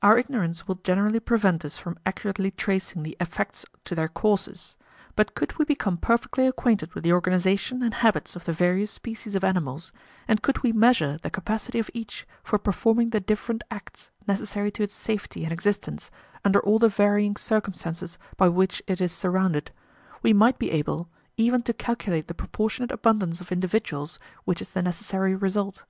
[0.00, 4.76] Our ignorance will generally prevent us from accurately tracing the effects to their causes;
[5.16, 9.34] but could we become perfectly acquainted with the organization and habits of the various species
[9.34, 9.90] of animals,
[10.28, 14.84] and could we measure the capacity of each for performing the different acts necessary to
[14.84, 16.12] its safety and existence
[16.44, 19.72] under all the varying circumstances by which it is surrounded,
[20.22, 24.80] we might be able even to calculate the proportionate abundance of individuals which is the
[24.80, 25.82] necessary result.